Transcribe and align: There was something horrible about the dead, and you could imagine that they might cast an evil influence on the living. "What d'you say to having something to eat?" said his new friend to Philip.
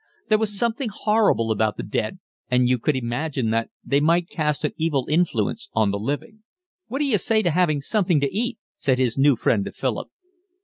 There 0.29 0.39
was 0.39 0.57
something 0.57 0.89
horrible 0.91 1.51
about 1.51 1.77
the 1.77 1.83
dead, 1.83 2.17
and 2.49 2.67
you 2.67 2.79
could 2.79 2.95
imagine 2.95 3.51
that 3.51 3.69
they 3.83 3.99
might 3.99 4.27
cast 4.31 4.65
an 4.65 4.73
evil 4.75 5.05
influence 5.07 5.69
on 5.73 5.91
the 5.91 5.99
living. 5.99 6.39
"What 6.87 6.97
d'you 6.97 7.19
say 7.19 7.43
to 7.43 7.51
having 7.51 7.81
something 7.81 8.19
to 8.21 8.35
eat?" 8.35 8.57
said 8.77 8.97
his 8.97 9.15
new 9.19 9.35
friend 9.35 9.63
to 9.65 9.71
Philip. 9.71 10.07